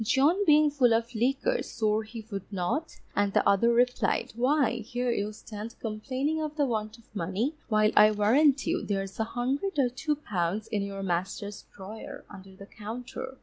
John 0.03 0.43
being 0.45 0.71
full 0.71 0.95
of 0.95 1.13
liquor 1.13 1.61
swore 1.61 2.01
he 2.01 2.25
would 2.31 2.51
not, 2.51 2.99
and 3.15 3.31
the 3.31 3.47
other 3.47 3.71
replied, 3.71 4.33
_Why, 4.35 4.83
here 4.83 5.11
you 5.11 5.31
stand 5.31 5.75
complaining 5.79 6.41
of 6.41 6.55
the 6.57 6.65
want 6.65 6.97
of 6.97 7.15
money, 7.15 7.53
while 7.69 7.91
I 7.95 8.09
warrant 8.09 8.65
you, 8.65 8.83
there's 8.83 9.19
a 9.19 9.23
hundred 9.25 9.77
or 9.77 9.89
two 9.89 10.15
pounds 10.15 10.65
in 10.69 10.81
your 10.81 11.03
master's 11.03 11.65
drawer 11.75 12.23
under 12.31 12.55
the 12.55 12.65
counter. 12.65 13.37